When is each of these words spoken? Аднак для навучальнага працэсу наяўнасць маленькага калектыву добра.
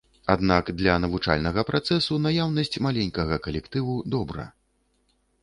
Аднак 0.33 0.69
для 0.79 0.95
навучальнага 1.03 1.63
працэсу 1.71 2.17
наяўнасць 2.25 2.81
маленькага 2.87 3.39
калектыву 3.45 3.93
добра. 4.17 4.49